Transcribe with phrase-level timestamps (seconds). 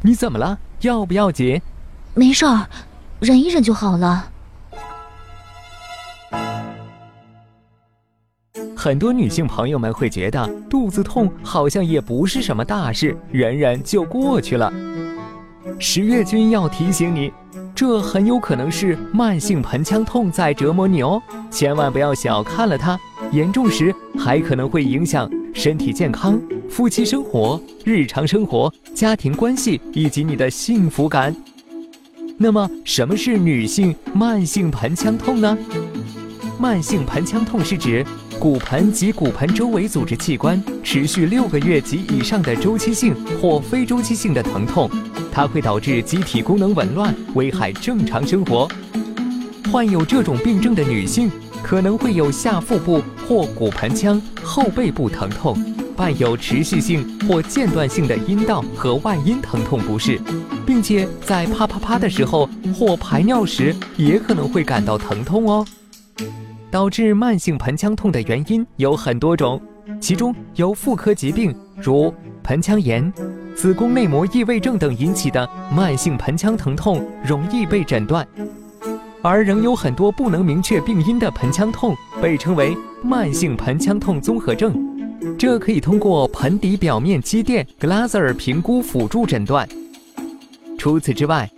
[0.00, 0.58] 你怎么了？
[0.82, 1.60] 要不要紧？
[2.14, 2.66] 没事儿，
[3.20, 4.30] 忍一忍就好了。
[8.76, 14.72] 很多女性朋友们会觉得肚子痛好像也不是什么大事，忍忍就过去了。
[15.80, 17.32] 十月君要提醒你，
[17.74, 21.20] 这很有可能是慢性盆腔痛在折磨你哦，
[21.50, 22.98] 千万不要小看了它，
[23.32, 26.40] 严重时还可能会影响身体健康、
[26.70, 31.34] 夫妻生活、日常生活、家庭关系以及你的幸福感。
[32.36, 35.58] 那么，什么是女性慢性盆腔痛呢？
[36.60, 38.04] 慢性盆腔痛是指
[38.38, 44.88] 骨盆及骨盆周围组织器官持续六个月及以上的周期性或非周期性的疼痛，
[45.32, 48.68] 它会导致机体功能紊乱，危害正常生活。
[49.72, 51.30] 患有这种病症的女性
[51.62, 55.56] 可能会有下腹部或骨盆腔后背部疼痛，
[55.96, 60.18] 伴有持续性或间断性的阴道和外阴疼痛不适，
[60.64, 65.66] 并且在啪啪啪的时候或排尿时也可能会感到疼痛哦。
[66.70, 69.60] 导致慢性盆腔痛的原因有很多种，
[70.00, 73.10] 其中由妇科疾病如盆腔炎、
[73.54, 78.26] 子宫内膜异位症等引起的慢性盆腔疼痛容易被诊断，
[79.22, 84.74] 而仍有很多不能明确病因的盆腔痛被称为慢性盆腔痛综合症，
[85.36, 89.68] 这可以通过盆底表面肌电 （Glaser） 评估辅助诊断。
[90.78, 91.50] 除此之外，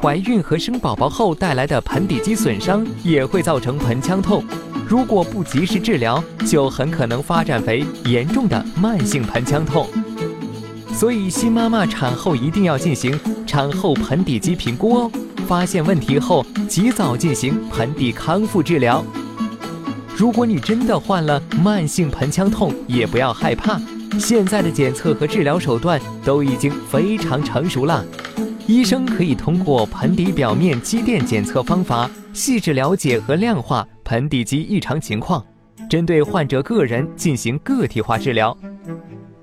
[0.00, 4.44] 怀孕和生宝宝后带来的盆底肌损伤也会造成盆腔痛，
[4.88, 9.86] 如果不及时治疗，就很可能发展为严重的慢性盆腔痛。
[10.92, 15.10] 所以，新妈妈产后一定要进行产后盆底肌评估哦，
[15.44, 19.04] 发现问题后及早进行盆底康复治疗。
[20.16, 23.80] 如果你真的患了慢性盆腔痛，也不要害怕，
[24.18, 28.04] 现在的检测和治疗手段都已经非常成熟了。
[28.66, 35.44] 医生可以通过盆底表面肌电检测方法，细致了解和量化盆底肌异常情况，
[35.90, 38.56] 针对患者个人进行个体化治疗。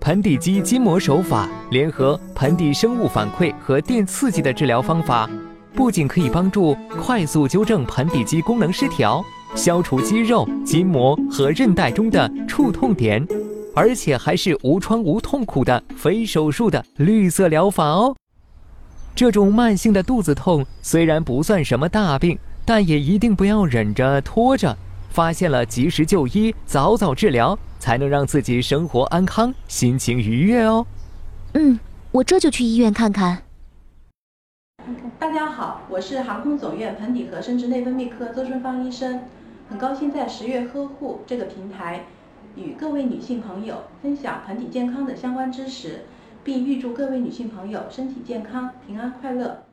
[0.00, 5.28] 盆底肌筋膜手法联合盆底生物反馈和电刺激的治疗方法，
[5.76, 9.22] 不仅可以帮助快速纠正盆底肌功能失调，
[9.54, 13.24] 消除肌肉、筋膜和韧带中的触痛点，
[13.74, 18.16] 而且还是无创无痛苦的非手术的绿色疗法哦。
[19.14, 24.74] 这种慢性的肚子痛虽然不算什么大病，但也一定不要忍着拖着，
[25.10, 30.86] 发现了及时就医，早早治疗，才能让自己生活安康，心情愉悦哦。
[31.52, 31.78] 嗯，
[32.12, 33.42] 我这就去医院看看。
[35.18, 39.22] 大家好，我是航空总院盆底和生殖内分泌科周春芳医生，
[39.68, 42.04] 很高兴在十月呵护这个平台，
[42.54, 46.02] 与各位女性朋友分享盆底健康的相关知识。
[46.44, 49.65] 并预祝各位女性朋友身体健康、平安快乐。